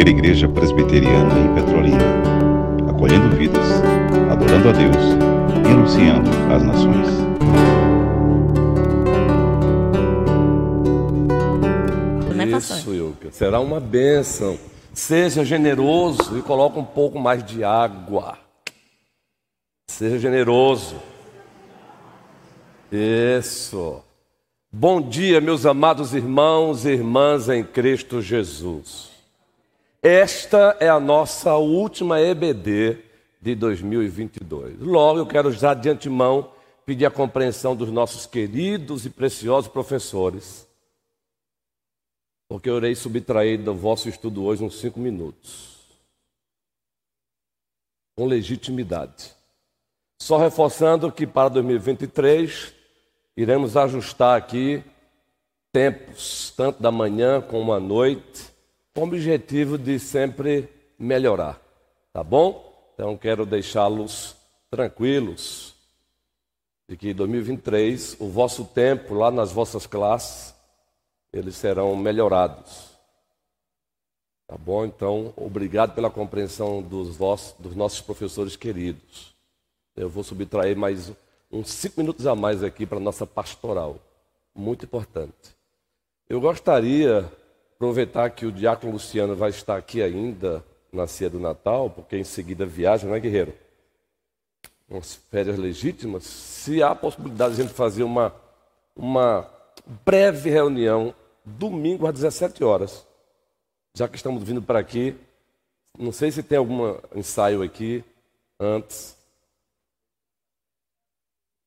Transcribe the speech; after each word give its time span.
primeira 0.00 0.18
igreja 0.18 0.48
presbiteriana 0.48 1.38
em 1.38 1.54
Petrolina, 1.54 1.98
acolhendo 2.88 3.36
vidas, 3.36 3.66
adorando 4.30 4.70
a 4.70 4.72
Deus 4.72 4.96
e 5.66 5.70
anunciando 5.70 6.30
às 6.50 6.62
nações. 6.62 7.08
Isso, 12.58 12.94
Ilka. 12.94 13.30
Será 13.30 13.60
uma 13.60 13.78
bênção. 13.78 14.58
Seja 14.94 15.44
generoso 15.44 16.38
e 16.38 16.42
coloque 16.42 16.78
um 16.78 16.84
pouco 16.84 17.18
mais 17.18 17.44
de 17.44 17.62
água. 17.62 18.38
Seja 19.86 20.18
generoso. 20.18 20.96
Isso. 22.90 24.02
Bom 24.72 25.00
dia, 25.00 25.40
meus 25.42 25.66
amados 25.66 26.14
irmãos 26.14 26.86
e 26.86 26.90
irmãs 26.90 27.50
em 27.50 27.62
Cristo 27.62 28.22
Jesus. 28.22 29.09
Esta 30.02 30.78
é 30.80 30.88
a 30.88 30.98
nossa 30.98 31.56
última 31.56 32.18
EBD 32.18 33.04
de 33.38 33.54
2022. 33.54 34.78
Logo, 34.80 35.18
eu 35.18 35.26
quero 35.26 35.52
já 35.52 35.74
de 35.74 35.90
antemão 35.90 36.54
pedir 36.86 37.04
a 37.04 37.10
compreensão 37.10 37.76
dos 37.76 37.90
nossos 37.90 38.24
queridos 38.24 39.04
e 39.04 39.10
preciosos 39.10 39.70
professores, 39.70 40.66
porque 42.48 42.70
eu 42.70 42.78
irei 42.78 42.94
subtrair 42.94 43.62
do 43.62 43.74
vosso 43.74 44.08
estudo 44.08 44.42
hoje 44.42 44.64
uns 44.64 44.80
cinco 44.80 44.98
minutos, 44.98 45.76
com 48.16 48.24
legitimidade. 48.24 49.34
Só 50.18 50.38
reforçando 50.38 51.12
que 51.12 51.26
para 51.26 51.50
2023 51.50 52.72
iremos 53.36 53.76
ajustar 53.76 54.38
aqui 54.38 54.82
tempos, 55.70 56.54
tanto 56.56 56.82
da 56.82 56.90
manhã 56.90 57.42
como 57.42 57.74
à 57.74 57.78
noite, 57.78 58.49
com 58.94 59.02
o 59.02 59.04
objetivo 59.04 59.78
de 59.78 59.98
sempre 59.98 60.68
melhorar, 60.98 61.60
tá 62.12 62.22
bom? 62.22 62.92
Então 62.94 63.16
quero 63.16 63.46
deixá-los 63.46 64.36
tranquilos 64.70 65.74
de 66.88 66.96
que 66.96 67.10
em 67.10 67.14
2023 67.14 68.16
o 68.20 68.28
vosso 68.28 68.64
tempo 68.64 69.14
lá 69.14 69.30
nas 69.30 69.52
vossas 69.52 69.86
classes 69.86 70.54
eles 71.32 71.56
serão 71.56 71.94
melhorados. 71.96 72.90
Tá 74.46 74.58
bom? 74.58 74.84
Então, 74.84 75.32
obrigado 75.36 75.94
pela 75.94 76.10
compreensão 76.10 76.82
dos, 76.82 77.16
vossos, 77.16 77.54
dos 77.60 77.76
nossos 77.76 78.00
professores 78.00 78.56
queridos. 78.56 79.32
Eu 79.94 80.08
vou 80.08 80.24
subtrair 80.24 80.76
mais 80.76 81.12
uns 81.52 81.70
cinco 81.70 82.00
minutos 82.00 82.26
a 82.26 82.34
mais 82.34 82.64
aqui 82.64 82.84
para 82.84 82.98
a 82.98 83.00
nossa 83.00 83.24
pastoral. 83.24 83.96
Muito 84.52 84.84
importante. 84.84 85.54
Eu 86.28 86.40
gostaria, 86.40 87.30
aproveitar 87.80 88.28
que 88.28 88.44
o 88.44 88.52
diácono 88.52 88.92
Luciano 88.92 89.34
vai 89.34 89.48
estar 89.48 89.74
aqui 89.74 90.02
ainda 90.02 90.62
na 90.92 91.06
ceia 91.06 91.30
do 91.30 91.40
Natal, 91.40 91.88
porque 91.88 92.14
em 92.14 92.24
seguida 92.24 92.66
viaja, 92.66 93.06
não 93.06 93.14
é, 93.14 93.20
guerreiro? 93.20 93.54
Umas 94.86 95.14
férias 95.14 95.56
legítimas. 95.56 96.24
Se 96.24 96.82
há 96.82 96.90
a 96.90 96.94
possibilidade 96.94 97.54
de 97.54 97.62
a 97.62 97.64
gente 97.64 97.74
fazer 97.74 98.02
uma, 98.02 98.34
uma 98.94 99.48
breve 100.04 100.50
reunião 100.50 101.14
domingo 101.42 102.06
às 102.06 102.12
17 102.12 102.62
horas, 102.62 103.06
já 103.94 104.06
que 104.06 104.16
estamos 104.16 104.42
vindo 104.42 104.60
para 104.60 104.78
aqui, 104.78 105.16
não 105.98 106.12
sei 106.12 106.30
se 106.30 106.42
tem 106.42 106.58
algum 106.58 106.94
ensaio 107.16 107.62
aqui 107.62 108.04
antes. 108.58 109.16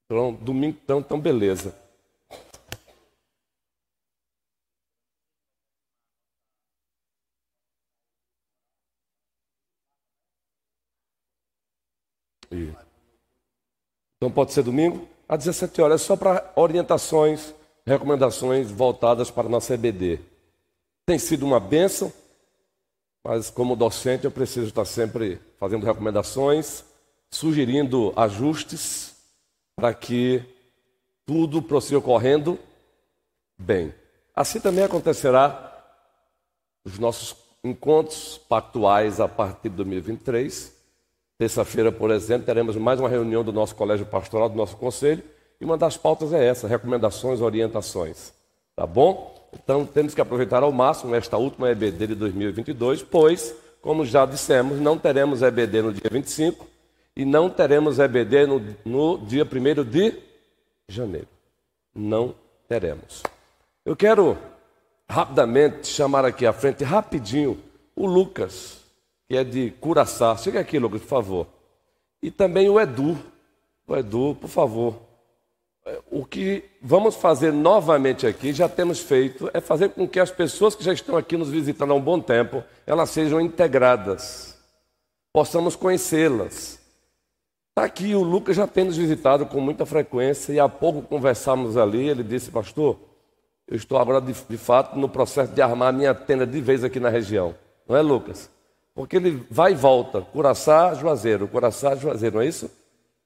Então, 0.06 0.32
domingo, 0.32 0.78
então, 0.84 1.00
então 1.00 1.20
beleza. 1.20 1.83
Então 14.18 14.32
pode 14.32 14.54
ser 14.54 14.64
domingo, 14.64 15.08
às 15.28 15.40
17 15.40 15.82
horas, 15.82 16.02
é 16.02 16.06
só 16.06 16.16
para 16.16 16.52
orientações, 16.56 17.54
recomendações 17.86 18.72
voltadas 18.72 19.30
para 19.30 19.48
a 19.48 19.52
nossa 19.52 19.74
EBD. 19.74 20.20
Tem 21.06 21.20
sido 21.20 21.46
uma 21.46 21.60
bênção, 21.60 22.12
mas 23.26 23.50
como 23.50 23.76
docente 23.76 24.26
eu 24.26 24.32
preciso 24.32 24.68
estar 24.68 24.86
sempre 24.86 25.42
fazendo 25.60 25.86
recomendações, 25.86 26.86
sugerindo 27.32 28.14
ajustes 28.16 29.16
para 29.76 29.94
que 29.94 30.44
tudo 31.26 31.62
prossiga 31.62 32.00
correndo 32.00 32.60
bem. 33.58 33.94
Assim 34.36 34.60
também 34.60 34.84
acontecerá 34.84 35.70
os 36.86 37.00
nossos 37.00 37.36
encontros 37.64 38.38
pactuais 38.38 39.20
a 39.20 39.28
partir 39.28 39.70
de 39.70 39.76
2023. 39.78 40.73
Terça-feira, 41.44 41.92
por 41.92 42.10
exemplo, 42.10 42.46
teremos 42.46 42.78
mais 42.78 43.02
uma 43.02 43.10
reunião 43.10 43.44
do 43.44 43.52
nosso 43.52 43.76
colégio 43.76 44.06
pastoral, 44.06 44.48
do 44.48 44.56
nosso 44.56 44.78
conselho, 44.78 45.22
e 45.60 45.66
uma 45.66 45.78
das 45.78 45.98
pautas 45.98 46.32
é 46.32 46.48
essa: 46.48 46.70
recomendações, 46.70 47.42
orientações. 47.42 48.32
Tá 48.74 48.88
bom? 48.88 49.50
Então 49.52 49.86
temos 49.86 50.16
que 50.16 50.22
aproveitar 50.22 50.64
ao 50.64 50.72
máximo 50.72 51.14
esta 51.14 51.36
última 51.36 51.70
EBD 51.70 52.08
de 52.08 52.16
2022, 52.16 53.04
pois, 53.04 53.54
como 53.82 54.06
já 54.06 54.26
dissemos, 54.26 54.80
não 54.80 54.98
teremos 54.98 55.42
EBD 55.42 55.82
no 55.82 55.92
dia 55.92 56.10
25, 56.10 56.66
e 57.14 57.26
não 57.26 57.50
teremos 57.50 58.00
EBD 58.00 58.48
no, 58.48 58.62
no 58.86 59.18
dia 59.18 59.44
1 59.44 59.84
de 59.84 60.18
janeiro. 60.88 61.28
Não 61.94 62.34
teremos. 62.70 63.22
Eu 63.84 63.98
quero 63.98 64.38
rapidamente 65.10 65.88
chamar 65.88 66.24
aqui 66.24 66.46
à 66.46 66.54
frente, 66.54 66.86
rapidinho, 66.86 67.60
o 67.98 68.06
Lucas, 68.06 68.83
que 69.34 69.38
é 69.38 69.44
de 69.44 69.72
Curaçá. 69.72 70.38
Chega 70.38 70.60
aqui, 70.60 70.78
Lucas, 70.78 71.02
por 71.02 71.08
favor. 71.08 71.48
E 72.22 72.30
também 72.30 72.70
o 72.70 72.80
Edu. 72.80 73.18
O 73.88 73.96
Edu, 73.96 74.38
por 74.40 74.48
favor. 74.48 74.96
O 76.12 76.24
que 76.24 76.64
vamos 76.80 77.16
fazer 77.16 77.52
novamente 77.52 78.28
aqui, 78.28 78.54
já 78.54 78.70
temos 78.70 79.00
feito, 79.00 79.50
é 79.52 79.60
fazer 79.60 79.90
com 79.90 80.08
que 80.08 80.20
as 80.20 80.30
pessoas 80.30 80.76
que 80.76 80.84
já 80.84 80.94
estão 80.94 81.18
aqui 81.18 81.36
nos 81.36 81.50
visitando 81.50 81.92
há 81.92 81.96
um 81.96 82.02
bom 82.02 82.20
tempo, 82.20 82.64
elas 82.86 83.10
sejam 83.10 83.42
integradas, 83.42 84.56
possamos 85.34 85.76
conhecê-las, 85.76 86.80
Está 87.70 87.86
aqui, 87.86 88.14
o 88.14 88.22
Lucas 88.22 88.56
já 88.56 88.68
tem 88.68 88.84
nos 88.84 88.98
visitado 88.98 89.48
com 89.48 89.60
muita 89.60 89.84
frequência 89.84 90.54
e 90.54 90.60
há 90.60 90.70
pouco 90.70 91.02
conversamos 91.02 91.76
ali. 91.76 92.08
Ele 92.08 92.22
disse, 92.22 92.52
pastor, 92.52 93.00
eu 93.68 93.76
estou 93.76 93.98
agora 93.98 94.22
de, 94.22 94.32
de 94.32 94.58
fato 94.60 94.96
no 94.96 95.10
processo 95.10 95.52
de 95.52 95.60
armar 95.60 95.90
a 95.90 95.92
minha 95.92 96.14
tenda 96.14 96.46
de 96.46 96.62
vez 96.62 96.84
aqui 96.84 97.00
na 97.00 97.10
região. 97.10 97.56
Não 97.90 97.96
é, 97.96 98.02
Lucas? 98.04 98.53
Porque 98.96 99.18
ele 99.18 99.46
vai 99.50 99.72
e 99.72 99.76
volta, 99.76 100.22
Curaçá, 100.22 100.94
Juazeiro, 100.94 101.48
Curaçá, 101.48 101.96
Juazeiro, 101.96 102.36
não 102.36 102.42
é 102.44 102.48
isso? 102.48 102.70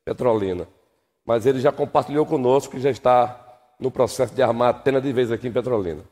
Petrolina. 0.05 0.67
Mas 1.25 1.45
ele 1.45 1.59
já 1.59 1.71
compartilhou 1.71 2.25
conosco 2.25 2.71
que 2.71 2.81
já 2.81 2.89
está 2.89 3.43
no 3.79 3.91
processo 3.91 4.33
de 4.33 4.41
armar 4.41 4.69
a 4.69 4.73
tenda 4.73 5.01
de 5.01 5.11
vez 5.11 5.31
aqui 5.31 5.47
em 5.47 5.51
Petrolina. 5.51 6.03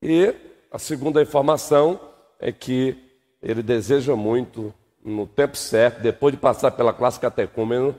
E 0.00 0.34
a 0.70 0.78
segunda 0.78 1.20
informação 1.20 1.98
é 2.38 2.52
que 2.52 2.96
ele 3.42 3.62
deseja 3.62 4.14
muito 4.14 4.72
no 5.04 5.26
tempo 5.26 5.56
certo, 5.56 6.00
depois 6.00 6.32
de 6.32 6.40
passar 6.40 6.70
pela 6.70 6.92
classe 6.92 7.20
catecúmeno, 7.20 7.94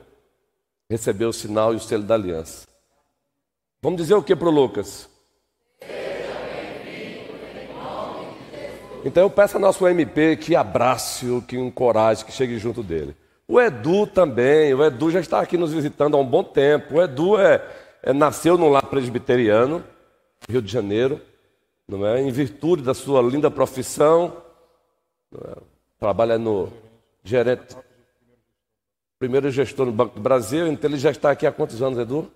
recebeu 0.90 1.28
o 1.28 1.32
sinal 1.32 1.72
e 1.72 1.76
o 1.76 1.80
selo 1.80 2.02
da 2.02 2.14
aliança. 2.14 2.66
Vamos 3.80 4.00
dizer 4.00 4.14
o 4.14 4.22
que 4.22 4.34
para 4.34 4.48
o 4.48 4.50
Lucas? 4.50 5.08
Então 9.06 9.22
eu 9.22 9.30
peço 9.30 9.56
ao 9.56 9.60
nosso 9.60 9.86
MP 9.86 10.36
que 10.36 10.56
abrace-o, 10.56 11.40
que 11.40 11.56
encoraje, 11.56 12.24
que 12.24 12.32
chegue 12.32 12.58
junto 12.58 12.82
dele. 12.82 13.14
O 13.46 13.60
Edu 13.60 14.04
também, 14.04 14.74
o 14.74 14.84
Edu 14.84 15.12
já 15.12 15.20
está 15.20 15.40
aqui 15.40 15.56
nos 15.56 15.72
visitando 15.72 16.16
há 16.16 16.20
um 16.20 16.26
bom 16.26 16.42
tempo. 16.42 16.96
O 16.96 17.00
Edu 17.00 17.38
é, 17.38 17.64
é 18.02 18.12
nasceu 18.12 18.58
no 18.58 18.68
lar 18.68 18.86
presbiteriano, 18.86 19.84
Rio 20.50 20.60
de 20.60 20.72
Janeiro, 20.72 21.20
não 21.86 22.04
é? 22.04 22.20
em 22.20 22.32
virtude 22.32 22.82
da 22.82 22.94
sua 22.94 23.22
linda 23.22 23.48
profissão, 23.48 24.38
é? 25.32 25.56
trabalha 26.00 26.36
no 26.36 26.72
gerente, 27.22 27.76
primeiro 29.20 29.52
gestor 29.52 29.86
no 29.86 29.92
Banco 29.92 30.16
do 30.16 30.20
Brasil, 30.20 30.66
então 30.66 30.90
ele 30.90 30.98
já 30.98 31.12
está 31.12 31.30
aqui 31.30 31.46
há 31.46 31.52
quantos 31.52 31.80
anos, 31.80 31.96
Edu? 31.96 32.28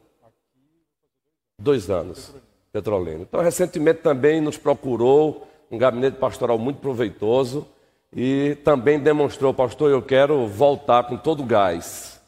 Dois 1.58 1.90
anos, 1.90 2.32
Petrolina. 2.72 3.22
Então, 3.22 3.40
recentemente 3.40 4.02
também 4.02 4.40
nos 4.40 4.56
procurou 4.56 5.49
um 5.70 5.78
gabinete 5.78 6.16
pastoral 6.16 6.58
muito 6.58 6.80
proveitoso 6.80 7.66
e 8.14 8.56
também 8.64 8.98
demonstrou, 8.98 9.54
pastor, 9.54 9.90
eu 9.90 10.02
quero 10.02 10.46
voltar 10.46 11.04
com 11.04 11.16
todo 11.16 11.42
o 11.42 11.46
gás. 11.46 12.20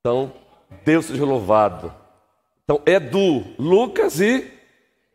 Então, 0.00 0.32
Deus 0.84 1.06
seja 1.06 1.24
louvado. 1.24 1.94
Então, 2.64 2.80
Edu, 2.84 3.44
Lucas 3.58 4.20
e 4.20 4.52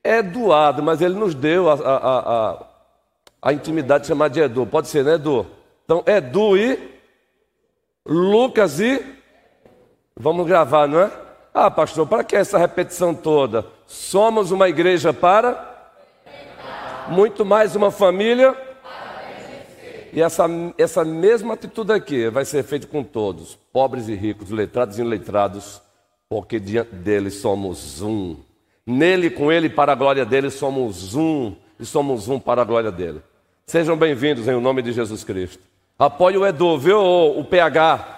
Eduardo, 0.04 0.82
mas 0.82 1.02
ele 1.02 1.16
nos 1.16 1.36
deu 1.36 1.70
a, 1.70 1.74
a, 1.74 2.20
a, 2.52 2.66
a 3.42 3.54
intimidade 3.54 4.04
de 4.04 4.08
chamar 4.08 4.30
de 4.30 4.40
Edu. 4.40 4.66
Pode 4.66 4.88
ser, 4.88 5.04
né, 5.04 5.16
Edu? 5.16 5.46
Então, 5.84 6.04
Edu 6.06 6.58
e 6.58 7.00
Lucas 8.06 8.80
e. 8.80 9.04
Vamos 10.16 10.48
gravar, 10.48 10.88
não 10.88 11.02
é? 11.02 11.12
Ah, 11.54 11.70
pastor, 11.70 12.08
para 12.08 12.24
que 12.24 12.36
essa 12.36 12.58
repetição 12.58 13.14
toda? 13.14 13.66
Somos 13.86 14.52
uma 14.52 14.70
igreja 14.70 15.14
para. 15.14 15.68
Muito 17.10 17.44
mais 17.44 17.76
uma 17.76 17.90
família. 17.90 18.56
E 20.14 20.22
essa, 20.22 20.46
essa 20.78 21.04
mesma 21.04 21.56
atitude 21.56 21.92
aqui 21.92 22.30
vai 22.30 22.46
ser 22.46 22.64
feita 22.64 22.86
com 22.86 23.04
todos, 23.04 23.56
pobres 23.72 24.08
e 24.08 24.16
ricos, 24.16 24.50
letrados 24.50 24.98
e 24.98 25.02
iletrados, 25.02 25.82
porque 26.28 26.60
diante 26.60 26.94
dele 26.96 27.32
somos 27.32 28.02
um. 28.02 28.38
Nele, 28.86 29.30
com 29.30 29.52
ele, 29.52 29.70
para 29.70 29.92
a 29.92 29.96
glória 29.96 30.26
dele, 30.26 30.50
somos 30.50 31.16
um. 31.16 31.56
E 31.80 31.86
somos 31.86 32.28
um 32.28 32.40
para 32.40 32.62
a 32.62 32.66
glória 32.66 32.92
dele. 32.92 33.22
Sejam 33.66 33.96
bem-vindos 33.96 34.48
em 34.48 34.60
nome 34.60 34.82
de 34.82 34.92
Jesus 34.92 35.24
Cristo. 35.24 35.64
Apoie 35.98 36.38
o 36.38 36.46
Edu, 36.46 36.78
viu? 36.78 37.00
O 37.00 37.44
PH. 37.44 38.18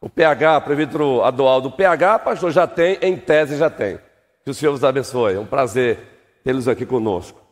O 0.00 0.08
PH, 0.08 0.60
prefeito 0.62 1.22
Adualdo. 1.22 1.68
O 1.68 1.72
PH, 1.72 2.18
pastor, 2.20 2.50
já 2.50 2.66
tem, 2.66 2.98
em 3.00 3.16
tese 3.16 3.56
já 3.56 3.70
tem. 3.70 3.98
Que 4.44 4.50
o 4.50 4.54
Senhor 4.54 4.72
os 4.72 4.84
abençoe. 4.84 5.34
É 5.34 5.40
um 5.40 5.46
prazer 5.46 5.98
tê-los 6.42 6.68
aqui 6.68 6.84
conosco. 6.84 7.47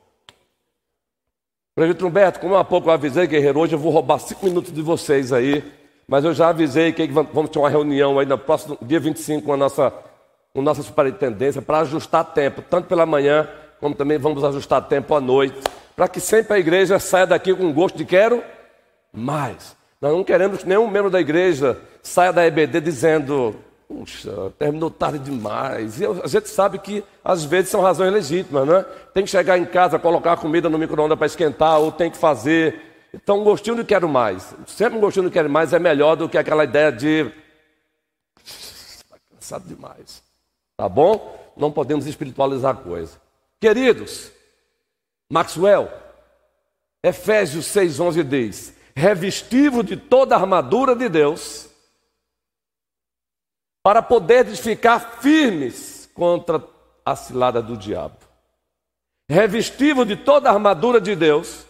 Prefeito 1.77 2.07
Humberto, 2.07 2.41
como 2.41 2.57
há 2.57 2.65
pouco 2.65 2.89
eu 2.89 2.95
avisei, 2.95 3.27
guerreiro, 3.27 3.61
hoje 3.61 3.75
eu 3.75 3.79
vou 3.79 3.93
roubar 3.93 4.19
cinco 4.19 4.47
minutos 4.47 4.73
de 4.73 4.81
vocês 4.81 5.31
aí, 5.31 5.63
mas 6.09 6.25
eu 6.25 6.33
já 6.33 6.49
avisei 6.49 6.91
que 6.91 7.07
vamos 7.07 7.51
ter 7.51 7.59
uma 7.59 7.69
reunião 7.69 8.19
aí 8.19 8.25
no 8.25 8.39
próximo 8.39 8.79
dia 8.81 8.99
25 8.99 9.45
com 9.45 9.53
a 9.53 9.59
nossa, 9.59 9.93
com 10.55 10.61
a 10.63 10.63
nossa 10.63 10.83
superintendência 10.83 11.61
para 11.61 11.81
ajustar 11.81 12.25
tempo, 12.33 12.63
tanto 12.63 12.89
pela 12.89 13.05
manhã, 13.05 13.47
como 13.79 13.95
também 13.95 14.17
vamos 14.17 14.43
ajustar 14.43 14.89
tempo 14.89 15.15
à 15.15 15.21
noite, 15.21 15.55
para 15.95 16.09
que 16.09 16.19
sempre 16.19 16.57
a 16.57 16.59
igreja 16.59 16.99
saia 16.99 17.27
daqui 17.27 17.55
com 17.55 17.71
gosto 17.75 17.99
de 17.99 18.07
quero 18.07 18.43
mais. 19.13 19.77
Nós 20.01 20.13
não 20.13 20.25
queremos 20.25 20.63
que 20.63 20.69
nenhum 20.71 20.89
membro 20.89 21.11
da 21.11 21.21
igreja 21.21 21.79
saia 22.03 22.33
da 22.33 22.47
EBD 22.47 22.81
dizendo, 22.81 23.55
Puxa, 23.89 24.53
terminou 24.59 24.91
tarde 24.91 25.19
demais. 25.21 26.01
E 26.01 26.07
a 26.07 26.27
gente 26.27 26.49
sabe 26.49 26.79
que 26.79 27.05
às 27.25 27.45
vezes 27.45 27.71
são 27.71 27.81
razões 27.81 28.13
legítimas, 28.13 28.67
né? 28.67 28.85
Tem 29.15 29.25
que 29.25 29.31
chegar 29.31 29.57
em 29.57 29.65
casa, 29.65 29.99
colocar 29.99 30.33
a 30.33 30.37
comida 30.37 30.69
no 30.69 30.79
micro-ondas 30.79 31.17
para 31.17 31.27
esquentar, 31.27 31.79
ou 31.79 31.93
tem 31.93 32.11
que 32.11 32.17
fazer. 32.17 33.09
Então, 33.15 33.45
gostinho 33.45 33.77
de 33.77 33.85
quero 33.85 34.09
mais. 34.09 34.55
Sempre 34.67 34.99
um 34.99 35.01
gostinho 35.01 35.27
de 35.27 35.31
quero 35.31 35.49
mais 35.49 35.73
é 35.73 35.79
melhor 35.79 36.17
do 36.17 36.29
que 36.29 36.37
aquela 36.37 36.65
ideia 36.65 36.91
de. 36.91 37.33
Está 38.45 39.17
cansado 39.33 39.67
demais. 39.67 40.23
Tá 40.77 40.89
bom? 40.89 41.53
Não 41.57 41.71
podemos 41.71 42.07
espiritualizar 42.07 42.73
a 42.73 42.79
coisa. 42.79 43.19
Queridos, 43.61 44.33
Maxwell, 45.31 45.89
Efésios 47.03 47.67
6,11 47.67 48.25
diz: 48.25 48.75
revestivo 48.97 49.85
de 49.85 49.97
toda 49.97 50.35
a 50.35 50.41
armadura 50.41 50.97
de 50.97 51.09
Deus 51.09 51.69
para 53.87 54.03
poderes 54.03 54.59
ficar 54.59 55.21
firmes 55.21 56.11
contra 56.13 56.61
a 57.05 57.15
cilada 57.15 57.63
do 57.63 57.77
diabo. 57.77 58.17
Revestivo 59.31 60.05
de 60.05 60.17
toda 60.17 60.51
a 60.51 60.53
armadura 60.53 61.01
de 61.01 61.15
Deus, 61.15 61.65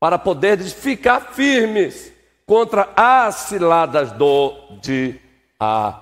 para 0.00 0.18
poderes 0.18 0.72
ficar 0.72 1.34
firmes 1.34 2.10
contra 2.46 2.88
as 2.96 3.34
ciladas 3.34 4.10
do 4.12 4.54
diabo. 4.80 6.00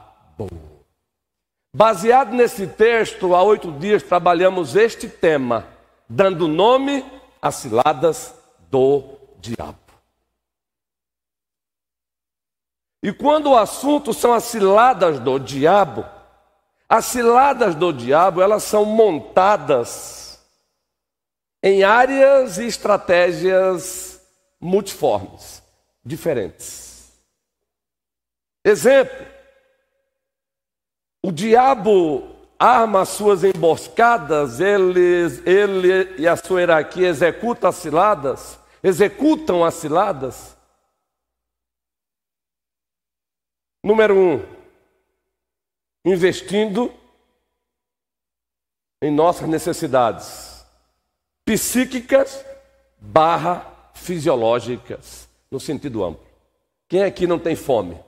Baseado 1.74 2.32
nesse 2.32 2.68
texto, 2.68 3.34
há 3.34 3.42
oito 3.42 3.72
dias 3.72 4.04
trabalhamos 4.04 4.76
este 4.76 5.08
tema, 5.08 5.66
dando 6.08 6.46
nome 6.46 7.04
às 7.42 7.56
ciladas 7.56 8.32
do 8.70 9.18
diabo. 9.40 9.81
E 13.02 13.12
quando 13.12 13.50
o 13.50 13.58
assunto 13.58 14.14
são 14.14 14.32
as 14.32 14.44
ciladas 14.44 15.18
do 15.18 15.38
diabo, 15.38 16.04
as 16.88 17.06
ciladas 17.06 17.74
do 17.74 17.92
diabo, 17.92 18.40
elas 18.40 18.62
são 18.62 18.84
montadas 18.84 20.40
em 21.60 21.82
áreas 21.82 22.58
e 22.58 22.66
estratégias 22.66 24.20
multiformes, 24.60 25.62
diferentes. 26.04 27.10
Exemplo: 28.64 29.26
o 31.24 31.32
diabo 31.32 32.36
arma 32.56 33.00
as 33.00 33.08
suas 33.08 33.42
emboscadas, 33.42 34.60
ele, 34.60 35.42
ele 35.44 36.14
e 36.20 36.28
a 36.28 36.36
sua 36.36 36.60
hierarquia 36.60 37.08
executam 37.08 37.68
as 37.68 37.76
ciladas, 37.76 38.60
executam 38.80 39.64
as 39.64 39.74
ciladas 39.74 40.56
Número 43.82 44.16
um, 44.16 44.42
investindo 46.04 46.92
em 49.02 49.10
nossas 49.10 49.48
necessidades 49.48 50.64
psíquicas 51.44 52.44
barra 53.00 53.90
fisiológicas, 53.94 55.28
no 55.50 55.58
sentido 55.58 56.04
amplo. 56.04 56.24
Quem 56.88 57.02
aqui 57.02 57.26
não 57.26 57.38
tem 57.38 57.56
fome? 57.56 57.98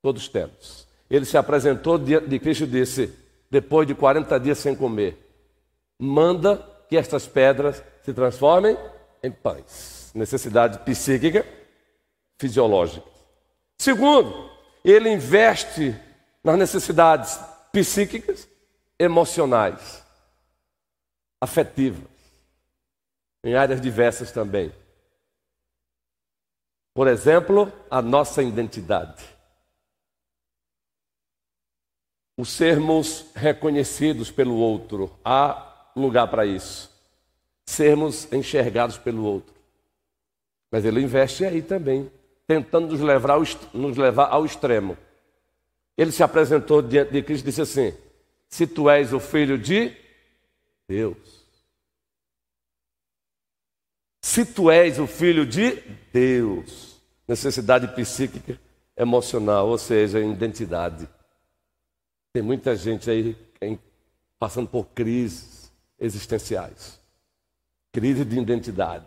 Todos 0.00 0.28
temos. 0.28 0.86
Ele 1.10 1.24
se 1.24 1.36
apresentou 1.36 1.98
de 1.98 2.38
Cristo 2.38 2.64
e 2.64 2.68
disse, 2.68 3.12
depois 3.50 3.86
de 3.86 3.94
40 3.94 4.38
dias 4.38 4.58
sem 4.58 4.76
comer, 4.76 5.18
manda 5.98 6.56
que 6.88 6.96
estas 6.96 7.26
pedras 7.26 7.82
se 8.02 8.12
transformem 8.12 8.76
em 9.22 9.30
pães. 9.30 10.12
Necessidade 10.14 10.78
psíquica, 10.80 11.44
fisiológica. 12.38 13.06
Segundo, 13.78 14.50
ele 14.84 15.10
investe 15.10 15.94
nas 16.42 16.58
necessidades 16.58 17.38
psíquicas, 17.72 18.48
emocionais, 18.98 20.04
afetivas, 21.40 22.08
em 23.44 23.54
áreas 23.54 23.80
diversas 23.80 24.32
também. 24.32 24.72
Por 26.94 27.06
exemplo, 27.06 27.72
a 27.90 28.02
nossa 28.02 28.42
identidade. 28.42 29.24
O 32.36 32.44
sermos 32.44 33.26
reconhecidos 33.34 34.30
pelo 34.30 34.56
outro, 34.56 35.16
há 35.24 35.90
lugar 35.94 36.28
para 36.28 36.46
isso. 36.46 36.90
Sermos 37.66 38.32
enxergados 38.32 38.96
pelo 38.96 39.24
outro. 39.24 39.54
Mas 40.70 40.84
ele 40.84 41.00
investe 41.00 41.44
aí 41.44 41.62
também 41.62 42.10
tentando 42.48 42.88
nos 42.88 43.00
levar 43.00 43.34
ao, 43.34 43.42
nos 43.74 43.98
levar 43.98 44.30
ao 44.30 44.46
extremo. 44.46 44.96
Ele 45.96 46.10
se 46.10 46.22
apresentou 46.22 46.80
diante 46.80 47.12
de 47.12 47.22
Cristo 47.22 47.44
e 47.44 47.50
disse 47.50 47.60
assim: 47.60 47.94
Se 48.48 48.66
tu 48.66 48.88
és 48.88 49.12
o 49.12 49.20
filho 49.20 49.58
de 49.58 49.94
Deus. 50.88 51.46
Se 54.22 54.46
tu 54.46 54.70
és 54.70 54.98
o 54.98 55.06
filho 55.06 55.44
de 55.44 55.72
Deus. 56.12 56.96
Necessidade 57.26 57.86
psíquica, 57.94 58.58
emocional, 58.96 59.68
ou 59.68 59.76
seja, 59.76 60.18
identidade. 60.18 61.06
Tem 62.32 62.42
muita 62.42 62.74
gente 62.74 63.10
aí 63.10 63.36
passando 64.38 64.68
por 64.68 64.86
crises 64.86 65.70
existenciais. 65.98 66.98
Crise 67.92 68.24
de 68.24 68.38
identidade. 68.38 69.06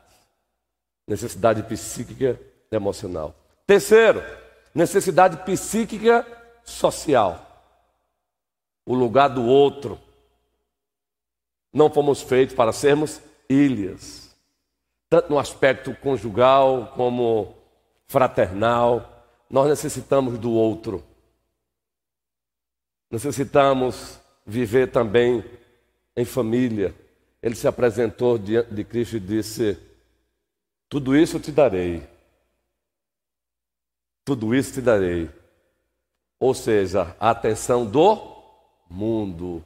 Necessidade 1.07 1.63
psíquica 1.63 2.39
emocional. 2.71 3.35
Terceiro, 3.67 4.23
necessidade 4.73 5.37
psíquica 5.45 6.25
social. 6.63 7.47
O 8.85 8.95
lugar 8.95 9.29
do 9.29 9.45
outro. 9.45 9.99
Não 11.73 11.89
fomos 11.89 12.21
feitos 12.21 12.53
para 12.53 12.73
sermos 12.73 13.21
ilhas, 13.49 14.35
tanto 15.09 15.29
no 15.29 15.39
aspecto 15.39 15.95
conjugal 15.95 16.91
como 16.95 17.55
fraternal. 18.07 19.25
Nós 19.49 19.69
necessitamos 19.69 20.37
do 20.37 20.51
outro. 20.51 21.01
Necessitamos 23.09 24.19
viver 24.45 24.91
também 24.91 25.45
em 26.15 26.25
família. 26.25 26.93
Ele 27.41 27.55
se 27.55 27.67
apresentou 27.67 28.37
diante 28.37 28.73
de 28.73 28.83
Cristo 28.83 29.15
e 29.15 29.19
disse: 29.19 29.77
Tudo 30.89 31.15
isso 31.15 31.37
eu 31.37 31.41
te 31.41 31.53
darei 31.53 32.10
tudo 34.23 34.53
isso 34.55 34.73
te 34.73 34.81
darei. 34.81 35.29
Ou 36.39 36.53
seja, 36.53 37.15
a 37.19 37.29
atenção 37.29 37.85
do 37.85 38.31
mundo. 38.89 39.63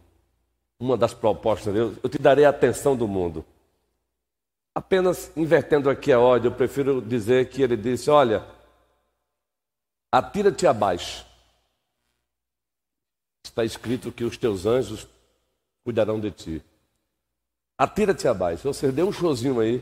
Uma 0.79 0.97
das 0.97 1.13
propostas 1.13 1.73
de 1.73 1.79
Deus, 1.79 1.97
eu 2.03 2.09
te 2.09 2.17
darei 2.17 2.43
a 2.43 2.49
atenção 2.49 2.95
do 2.97 3.07
mundo. 3.07 3.45
Apenas 4.73 5.31
invertendo 5.37 5.89
aqui 5.89 6.11
a 6.11 6.19
ordem, 6.19 6.51
eu 6.51 6.55
prefiro 6.55 7.01
dizer 7.01 7.49
que 7.49 7.61
ele 7.61 7.77
disse: 7.77 8.09
Olha, 8.09 8.45
atira-te 10.11 10.67
abaixo. 10.67 11.25
Está 13.45 13.63
escrito 13.63 14.11
que 14.11 14.25
os 14.25 14.37
teus 14.37 14.65
anjos 14.65 15.07
cuidarão 15.83 16.19
de 16.19 16.29
ti. 16.31 16.63
Atira-te 17.77 18.27
abaixo. 18.27 18.63
Você 18.73 18.91
deu 18.91 19.07
um 19.07 19.13
showzinho 19.13 19.61
aí. 19.61 19.81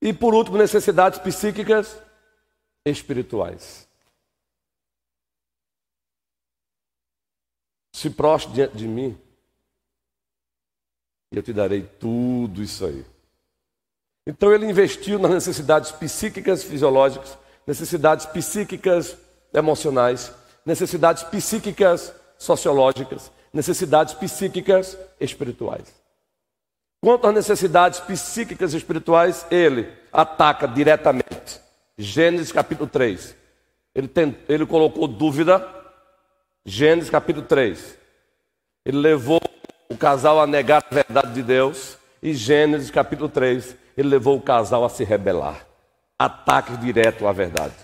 E 0.00 0.12
por 0.12 0.34
último, 0.34 0.56
necessidades 0.56 1.18
psíquicas 1.18 2.00
espirituais. 2.84 3.88
Se 7.94 8.10
prostre 8.10 8.52
diante 8.52 8.76
de 8.76 8.88
mim, 8.88 9.18
e 11.30 11.36
eu 11.36 11.42
te 11.42 11.52
darei 11.52 11.82
tudo 11.82 12.62
isso 12.62 12.84
aí. 12.84 13.04
Então 14.26 14.52
ele 14.52 14.66
investiu 14.66 15.18
nas 15.18 15.30
necessidades 15.30 15.90
psíquicas 15.92 16.62
fisiológicas, 16.62 17.38
necessidades 17.66 18.26
psíquicas 18.26 19.16
emocionais, 19.52 20.32
necessidades 20.64 21.22
psíquicas 21.24 22.12
sociológicas, 22.38 23.30
necessidades 23.52 24.14
psíquicas 24.14 24.96
espirituais. 25.20 25.94
Quanto 27.00 27.26
às 27.26 27.34
necessidades 27.34 27.98
psíquicas 28.00 28.74
e 28.74 28.76
espirituais, 28.76 29.44
ele 29.50 29.92
ataca 30.12 30.68
diretamente. 30.68 31.60
Gênesis 31.98 32.52
capítulo 32.52 32.88
3. 32.88 33.36
Ele, 33.94 34.08
tem, 34.08 34.36
ele 34.48 34.66
colocou 34.66 35.06
dúvida. 35.06 35.66
Gênesis 36.64 37.10
capítulo 37.10 37.44
3. 37.46 37.98
Ele 38.84 38.98
levou 38.98 39.40
o 39.88 39.96
casal 39.96 40.40
a 40.40 40.46
negar 40.46 40.84
a 40.90 40.94
verdade 40.94 41.32
de 41.34 41.42
Deus. 41.42 41.98
E 42.22 42.32
Gênesis 42.34 42.90
capítulo 42.90 43.28
3, 43.28 43.76
ele 43.96 44.08
levou 44.08 44.36
o 44.36 44.40
casal 44.40 44.84
a 44.84 44.88
se 44.88 45.02
rebelar. 45.02 45.66
Ataque 46.18 46.76
direto 46.76 47.26
à 47.26 47.32
verdade. 47.32 47.74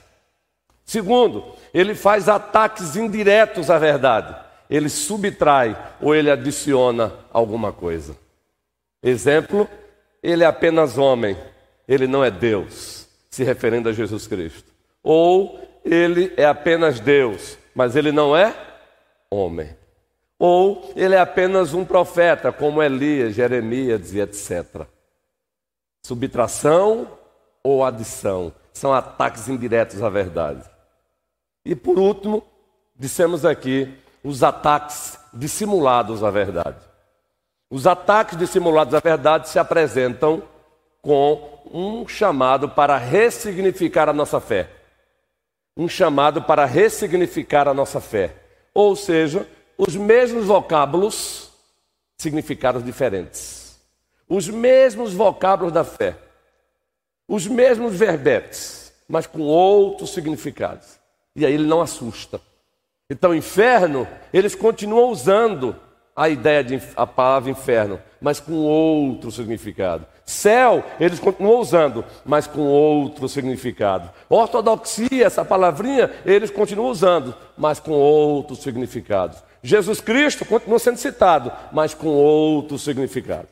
Segundo, 0.85 1.45
ele 1.75 1.95
faz 1.95 2.29
ataques 2.29 2.95
indiretos 2.97 3.69
à 3.69 3.79
verdade. 3.79 4.35
Ele 4.71 4.89
subtrai 4.89 5.77
ou 6.01 6.15
ele 6.15 6.31
adiciona 6.31 7.13
alguma 7.33 7.73
coisa. 7.73 8.17
Exemplo, 9.03 9.69
ele 10.23 10.45
é 10.45 10.47
apenas 10.47 10.97
homem, 10.97 11.37
ele 11.87 12.07
não 12.07 12.25
é 12.25 12.31
Deus, 12.31 13.08
se 13.39 13.45
referindo 13.45 13.89
a 13.89 13.93
Jesus 13.93 14.27
Cristo. 14.27 14.73
Ou 15.01 15.61
ele 15.85 16.35
é 16.37 16.45
apenas 16.45 16.99
Deus, 16.99 17.57
mas 17.73 17.95
ele 17.95 18.11
não 18.11 18.37
é 18.37 18.53
homem. 19.31 19.77
Ou 20.41 20.93
ele 20.97 21.15
é 21.15 21.21
apenas 21.21 21.73
um 21.73 21.85
profeta, 21.85 22.51
como 22.51 22.83
Elias, 22.83 23.37
Jeremias 23.37 24.13
e 24.13 24.19
etc. 24.19 24.89
Subtração 26.05 27.07
ou 27.63 27.85
adição 27.85 28.53
são 28.73 28.93
ataques 28.93 29.49
indiretos 29.49 30.03
à 30.03 30.09
verdade. 30.09 30.69
E 31.65 31.77
por 31.77 31.97
último, 31.97 32.43
dissemos 32.97 33.45
aqui 33.45 33.97
os 34.25 34.43
ataques 34.43 35.17
dissimulados 35.33 36.25
à 36.25 36.31
verdade. 36.33 36.85
Os 37.71 37.87
ataques 37.87 38.37
dissimulados 38.37 38.95
à 38.95 38.99
verdade 38.99 39.49
se 39.49 39.61
apresentam 39.61 40.43
com 41.03 41.61
um 41.73 42.07
chamado 42.07 42.69
para 42.69 42.97
ressignificar 42.97 44.09
a 44.09 44.13
nossa 44.13 44.41
fé. 44.41 44.71
Um 45.77 45.89
chamado 45.89 46.43
para 46.43 46.65
ressignificar 46.65 47.69
a 47.69 47.75
nossa 47.75 48.01
fé. 48.01 48.35
Ou 48.75 48.97
seja, 48.97 49.47
os 49.77 49.95
mesmos 49.95 50.47
vocábulos, 50.47 51.51
significados 52.17 52.85
diferentes. 52.85 53.79
Os 54.29 54.49
mesmos 54.49 55.15
vocábulos 55.15 55.73
da 55.73 55.85
fé. 55.85 56.17
Os 57.29 57.47
mesmos 57.47 57.95
verbetes, 57.95 58.93
mas 59.09 59.27
com 59.27 59.43
outros 59.43 60.11
significados. 60.11 60.99
E 61.37 61.47
aí 61.47 61.55
ele 61.55 61.67
não 61.67 61.81
assusta. 61.81 62.41
Então, 63.09 63.35
inferno, 63.35 64.07
eles 64.33 64.55
continuam 64.55 65.11
usando 65.11 65.77
a 66.19 66.29
ideia 66.29 66.65
de 66.65 66.83
a 66.97 67.07
palavra 67.07 67.49
inferno, 67.49 68.01
mas 68.21 68.41
com 68.41 68.55
outro 68.55 69.31
significado. 69.31 70.05
Céu, 70.25 70.85
eles 70.99 71.21
continuam 71.21 71.61
usando, 71.61 72.05
mas 72.25 72.45
com 72.45 72.63
outro 72.63 73.29
significado. 73.29 74.11
Ortodoxia, 74.29 75.25
essa 75.25 75.45
palavrinha, 75.45 76.11
eles 76.27 76.51
continuam 76.51 76.91
usando, 76.91 77.37
mas 77.57 77.79
com 77.79 77.93
outros 77.93 78.59
significados. 78.59 79.39
Jesus 79.63 80.01
Cristo 80.01 80.45
continua 80.45 80.81
sendo 80.81 80.97
citado, 80.97 81.53
mas 81.71 81.95
com 81.95 82.09
outro 82.09 82.77
significado. 82.81 83.47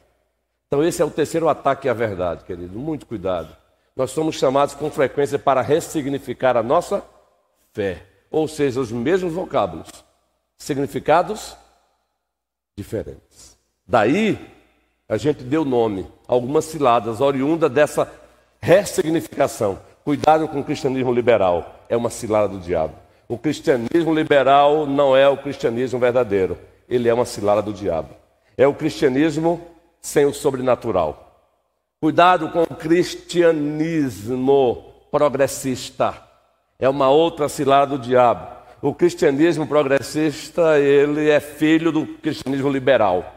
Então, 0.66 0.82
esse 0.82 1.00
é 1.00 1.04
o 1.04 1.11
terceiro 1.11 1.49
ataque 1.49 1.88
à 1.88 1.94
verdade, 1.94 2.42
querido. 2.42 2.76
Muito 2.76 3.06
cuidado. 3.06 3.56
Nós 3.94 4.11
somos 4.11 4.35
chamados 4.35 4.75
com 4.75 4.90
frequência 4.90 5.38
para 5.38 5.62
ressignificar 5.62 6.56
a 6.56 6.64
nossa 6.64 7.04
fé, 7.73 8.02
ou 8.28 8.49
seja, 8.49 8.80
os 8.80 8.90
mesmos 8.90 9.32
vocábulos, 9.32 9.88
significados 10.58 11.56
diferentes. 12.78 13.56
Daí, 13.87 14.38
a 15.09 15.16
gente 15.16 15.42
deu 15.42 15.64
nome, 15.64 16.06
algumas 16.28 16.66
ciladas 16.66 17.23
oriunda 17.23 17.71
dessa 17.71 18.12
ressignificação. 18.61 19.78
Cuidado 20.04 20.47
com 20.47 20.61
o 20.61 20.64
cristianismo 20.64 21.11
liberal, 21.11 21.87
é 21.88 21.97
uma 21.97 22.11
cilada 22.11 22.49
do 22.49 22.59
diabo. 22.59 22.92
O 23.26 23.38
cristianismo 23.38 24.12
liberal 24.12 24.87
não 24.87 25.16
é 25.16 25.26
o 25.26 25.38
cristianismo 25.38 25.99
verdadeiro, 25.99 26.59
ele 26.87 27.09
é 27.09 27.14
uma 27.14 27.25
cilada 27.25 27.62
do 27.62 27.73
diabo. 27.73 28.11
É 28.59 28.66
o 28.66 28.75
cristianismo 28.75 29.59
sem 30.02 30.26
o 30.26 30.35
sobrenatural. 30.35 31.42
Cuidado 31.99 32.50
com 32.50 32.62
o 32.62 32.76
cristianismo 32.76 34.92
progressista, 35.11 36.14
é 36.78 36.88
uma 36.88 37.09
outra 37.09 37.49
cilada 37.49 37.97
do 37.97 38.02
diabo. 38.02 38.56
O 38.87 38.95
cristianismo 38.95 39.66
progressista, 39.66 40.78
ele 40.78 41.28
é 41.28 41.40
filho 41.40 41.90
do 41.90 42.07
cristianismo 42.07 42.71
liberal. 42.71 43.35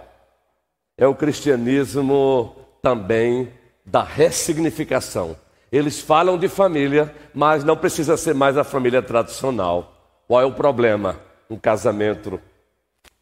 É 0.95 1.07
o 1.07 1.15
cristianismo 1.15 2.55
também 2.83 3.51
da 3.83 4.03
ressignificação. 4.03 5.35
Eles 5.71 5.99
falam 5.99 6.37
de 6.37 6.47
família, 6.47 7.11
mas 7.33 7.63
não 7.63 7.75
precisa 7.75 8.15
ser 8.15 8.35
mais 8.35 8.57
a 8.57 8.63
família 8.63 9.01
tradicional. 9.01 10.21
Qual 10.27 10.39
é 10.39 10.45
o 10.45 10.53
problema? 10.53 11.19
Um 11.49 11.57
casamento 11.57 12.39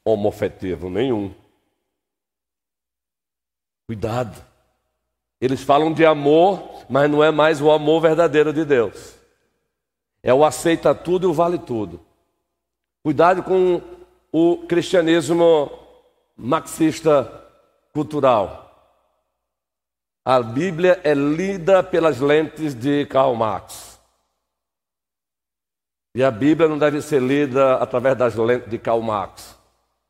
homofetivo? 0.04 0.90
Nenhum. 0.90 1.34
Cuidado. 3.88 4.36
Eles 5.40 5.64
falam 5.64 5.94
de 5.94 6.06
amor, 6.06 6.84
mas 6.90 7.10
não 7.10 7.24
é 7.24 7.32
mais 7.32 7.62
o 7.62 7.72
amor 7.72 8.02
verdadeiro 8.02 8.52
de 8.52 8.66
Deus. 8.66 9.16
É 10.22 10.34
o 10.34 10.44
aceita 10.44 10.94
tudo 10.94 11.26
e 11.26 11.32
o 11.32 11.34
vale 11.34 11.58
tudo. 11.58 12.06
Cuidado 13.08 13.42
com 13.42 13.82
o 14.34 14.68
cristianismo 14.68 15.72
marxista 16.36 17.42
cultural. 17.94 19.00
A 20.26 20.42
Bíblia 20.42 21.00
é 21.06 21.14
lida 21.14 21.82
pelas 21.82 22.20
lentes 22.20 22.76
de 22.76 23.06
Karl 23.06 23.34
Marx. 23.34 23.98
E 26.16 26.22
a 26.22 26.30
Bíblia 26.30 26.68
não 26.68 26.78
deve 26.78 27.02
ser 27.02 27.22
lida 27.22 27.76
através 27.76 28.18
das 28.18 28.36
lentes 28.36 28.70
de 28.70 28.78
Karl 28.78 29.02
Marx, 29.02 29.58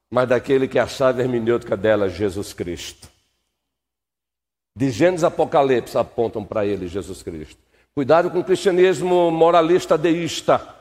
mas 0.10 0.28
daquele 0.28 0.68
que 0.68 0.80
é 0.80 0.82
a 0.82 0.88
chave 0.88 1.22
hermenêutica 1.22 1.78
dela, 1.78 2.10
Jesus 2.10 2.52
Cristo. 2.52 3.08
De 4.76 4.90
Gênesis 4.90 5.24
Apocalipse 5.24 5.96
apontam 6.00 6.44
para 6.44 6.66
ele 6.66 6.88
Jesus 6.88 7.22
Cristo. 7.22 7.62
Cuidado 7.94 8.32
com 8.32 8.40
o 8.40 8.44
cristianismo 8.44 9.30
moralista 9.30 9.96
deísta. 9.96 10.77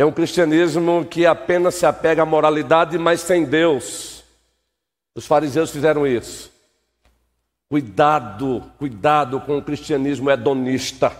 É 0.00 0.04
um 0.06 0.10
cristianismo 0.10 1.04
que 1.04 1.26
apenas 1.26 1.74
se 1.74 1.84
apega 1.84 2.22
à 2.22 2.24
moralidade, 2.24 2.96
mas 2.96 3.20
sem 3.20 3.44
Deus. 3.44 4.24
Os 5.14 5.26
fariseus 5.26 5.70
fizeram 5.70 6.06
isso. 6.06 6.50
Cuidado, 7.68 8.64
cuidado 8.78 9.42
com 9.42 9.58
o 9.58 9.62
cristianismo 9.62 10.30
hedonista, 10.30 11.14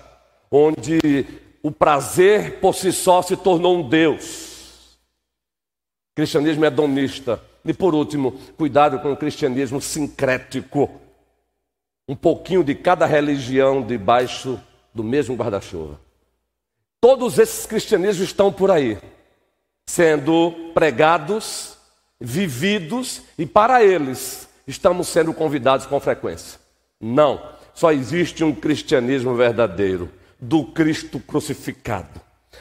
onde 0.50 1.26
o 1.62 1.70
prazer 1.70 2.58
por 2.58 2.75
si 2.75 2.90
só 2.90 3.20
se 3.20 3.37
tornou 3.37 3.76
um 3.76 3.87
Deus. 3.87 4.99
Cristianismo 6.14 6.64
hedonista. 6.64 7.38
E 7.62 7.75
por 7.75 7.94
último, 7.94 8.32
cuidado 8.56 8.99
com 9.00 9.12
o 9.12 9.16
cristianismo 9.16 9.78
sincrético. 9.82 10.90
Um 12.08 12.16
pouquinho 12.16 12.64
de 12.64 12.75
cada 12.75 13.04
religião 13.04 13.82
debaixo 13.82 14.58
do 14.94 15.04
mesmo 15.04 15.37
guarda-chuva. 15.37 16.00
Todos 17.00 17.38
esses 17.38 17.64
cristianismos 17.64 18.28
estão 18.28 18.52
por 18.52 18.71
aí, 18.71 18.99
sendo 19.88 20.52
pregados, 20.75 21.78
vividos, 22.21 23.23
e 23.38 23.47
para 23.47 23.83
eles 23.83 24.47
estamos 24.66 25.09
sendo 25.09 25.33
convidados 25.33 25.87
com 25.87 25.99
frequência. 25.99 26.61
Não, 27.00 27.40
só 27.73 27.90
existe 27.90 28.45
um 28.45 28.54
cristianismo 28.54 29.35
verdadeiro, 29.35 30.11
do 30.38 30.62
Cristo 30.64 31.19
crucificado, 31.19 32.21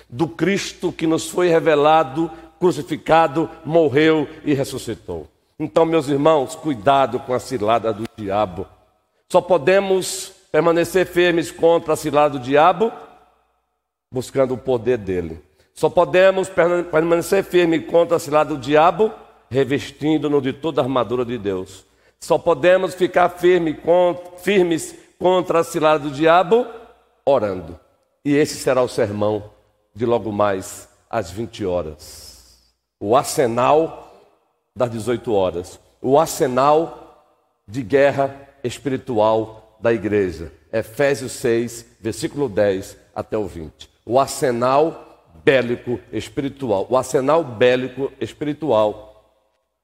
do 0.09 0.25
Cristo 0.25 0.89
que 0.89 1.05
nos 1.05 1.29
foi 1.29 1.49
revelado, 1.49 2.31
crucificado, 2.57 3.49
morreu 3.65 4.25
e 4.45 4.53
ressuscitou. 4.53 5.27
Então, 5.59 5.83
meus 5.83 6.07
irmãos, 6.07 6.55
cuidado 6.55 7.19
com 7.19 7.33
a 7.33 7.39
cilada 7.39 7.91
do 7.91 8.05
diabo. 8.15 8.65
Só 9.29 9.41
podemos 9.41 10.31
permanecer 10.49 11.05
firmes 11.05 11.51
contra 11.51 11.93
a 11.93 11.97
cilada 11.97 12.39
do 12.39 12.43
diabo 12.43 12.93
buscando 14.11 14.53
o 14.53 14.57
poder 14.57 14.97
dele. 14.97 15.41
Só 15.73 15.89
podemos 15.89 16.49
permanecer 16.49 17.43
firmes 17.43 17.85
contra 17.89 18.17
a 18.17 18.19
cilada 18.19 18.53
do 18.55 18.59
diabo 18.59 19.11
revestindo-nos 19.49 20.43
de 20.43 20.53
toda 20.53 20.81
a 20.81 20.83
armadura 20.83 21.25
de 21.25 21.37
Deus. 21.37 21.85
Só 22.19 22.37
podemos 22.37 22.93
ficar 22.93 23.29
firme 23.29 23.79
firmes 24.37 24.95
contra 25.17 25.59
a 25.59 25.63
cilada 25.63 25.99
do 25.99 26.11
diabo 26.11 26.67
orando. 27.25 27.79
E 28.23 28.35
esse 28.35 28.55
será 28.55 28.81
o 28.81 28.87
sermão 28.87 29.51
de 29.95 30.05
logo 30.05 30.31
mais 30.31 30.89
às 31.09 31.31
20 31.31 31.65
horas. 31.65 32.73
O 32.99 33.15
arsenal 33.15 34.13
das 34.75 34.91
18 34.91 35.33
horas. 35.33 35.79
O 36.01 36.19
arsenal 36.19 37.25
de 37.67 37.81
guerra 37.81 38.49
espiritual 38.63 39.77
da 39.79 39.93
igreja. 39.93 40.51
Efésios 40.71 41.31
6, 41.33 41.85
versículo 42.01 42.49
10 42.49 42.97
até 43.15 43.37
o 43.37 43.47
20. 43.47 43.89
O 44.09 44.19
arsenal 44.19 45.23
bélico 45.43 45.99
espiritual, 46.11 46.87
o 46.89 46.97
arsenal 46.97 47.43
bélico 47.43 48.11
espiritual, 48.19 49.23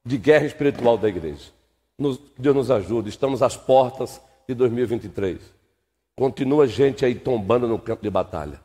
de 0.04 0.18
guerra 0.18 0.48
espiritual 0.48 0.98
da 0.98 1.08
igreja. 1.08 1.52
Nos, 1.96 2.20
Deus 2.36 2.56
nos 2.56 2.72
ajude, 2.72 3.10
estamos 3.10 3.44
às 3.44 3.56
portas 3.56 4.20
de 4.50 4.56
2023. 4.56 5.40
Continua 6.16 6.66
gente 6.66 7.06
aí 7.06 7.14
tombando 7.14 7.68
no 7.68 7.78
campo 7.78 8.02
de 8.02 8.10
batalha. 8.10 8.60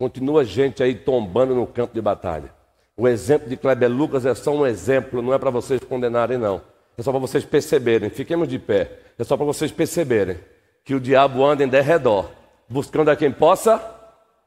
Continua 0.00 0.44
gente 0.44 0.82
aí 0.82 0.96
tombando 0.96 1.54
no 1.54 1.68
campo 1.68 1.94
de 1.94 2.00
batalha. 2.02 2.52
O 2.96 3.06
exemplo 3.06 3.48
de 3.48 3.56
Kleber 3.56 3.88
Lucas 3.88 4.26
é 4.26 4.34
só 4.34 4.50
um 4.50 4.66
exemplo, 4.66 5.22
não 5.22 5.32
é 5.32 5.38
para 5.38 5.50
vocês 5.50 5.80
condenarem, 5.84 6.38
não. 6.38 6.60
É 6.98 7.02
só 7.04 7.12
para 7.12 7.20
vocês 7.20 7.44
perceberem. 7.44 8.10
Fiquemos 8.10 8.48
de 8.48 8.58
pé. 8.58 8.98
É 9.16 9.22
só 9.22 9.36
para 9.36 9.46
vocês 9.46 9.70
perceberem 9.70 10.38
que 10.84 10.92
o 10.92 10.98
diabo 10.98 11.44
anda 11.44 11.62
em 11.62 11.68
derredor, 11.68 12.28
buscando 12.68 13.12
a 13.12 13.16
quem 13.16 13.30
possa 13.30 13.94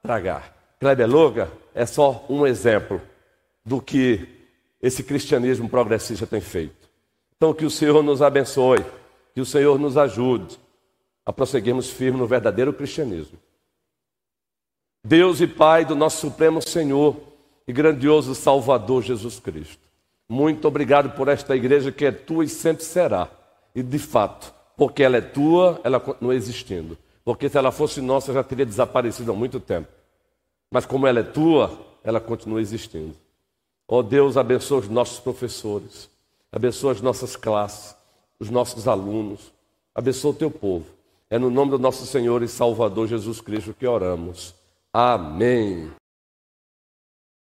tragar. 0.01 0.56
Kleber 0.79 1.08
Lucas 1.08 1.50
é 1.74 1.86
só 1.86 2.25
um 2.29 2.46
exemplo 2.46 3.01
do 3.65 3.82
que 3.82 4.27
esse 4.82 5.03
cristianismo 5.03 5.70
progressista 5.70 6.25
tem 6.25 6.41
feito. 6.41 6.89
Então, 7.36 7.53
que 7.53 7.65
o 7.65 7.70
Senhor 7.70 8.01
nos 8.03 8.22
abençoe, 8.22 8.86
que 9.34 9.41
o 9.41 9.46
Senhor 9.46 9.77
nos 9.77 9.98
ajude 9.98 10.60
a 11.25 11.32
prosseguirmos 11.32 11.89
firmes 11.89 12.20
no 12.20 12.27
verdadeiro 12.27 12.74
cristianismo. 12.74 13.38
Deus 15.03 15.39
e 15.39 15.48
Pai 15.48 15.86
do 15.86 15.96
nosso 15.96 16.20
Supremo 16.20 16.62
Senhor 16.62 17.15
e 17.68 17.72
grandioso 17.72 18.36
Salvador 18.36 19.03
Jesus 19.03 19.39
Cristo. 19.39 19.88
Muito 20.27 20.68
obrigado 20.68 21.15
por 21.15 21.27
esta 21.27 21.56
igreja 21.56 21.91
que 21.91 22.06
é 22.06 22.12
tua 22.12 22.44
e 22.44 22.50
sempre 22.50 22.84
será. 22.84 23.29
E 23.74 23.82
de 23.82 24.00
fato, 24.00 24.53
porque 24.75 25.03
ela 25.03 25.18
é 25.18 25.22
tua, 25.22 25.79
ela 25.84 26.00
continua 26.00 26.36
existindo. 26.36 26.98
Porque 27.24 27.50
se 27.50 27.58
ela 27.58 27.72
fosse 27.72 28.02
nossa, 28.02 28.34
já 28.34 28.44
teria 28.44 28.66
desaparecido 28.66 29.32
há 29.32 29.36
muito 29.36 29.60
tempo. 29.60 29.88
Mas 30.72 30.86
como 30.86 31.08
ela 31.08 31.20
é 31.20 31.24
tua, 31.24 31.78
ela 32.04 32.20
continua 32.20 32.62
existindo. 32.62 33.16
Ó 33.88 34.00
oh 34.00 34.04
Deus, 34.04 34.38
abençoa 34.38 34.80
os 34.80 34.88
nossos 34.88 35.20
professores, 35.20 36.10
abençoa 36.52 36.92
as 36.92 37.02
nossas 37.02 37.36
classes, 37.36 37.96
os 38.40 38.50
nossos 38.50 38.88
alunos, 38.88 39.52
abençoa 39.94 40.32
o 40.32 40.36
teu 40.36 40.52
povo. 40.52 40.86
É 41.30 41.38
no 41.38 41.50
nome 41.50 41.72
do 41.72 41.80
nosso 41.80 42.06
Senhor 42.06 42.42
e 42.44 42.48
Salvador 42.48 43.08
Jesus 43.08 43.42
Cristo 43.42 43.74
que 43.74 43.88
oramos. 43.88 44.56
Amém. 44.94 45.92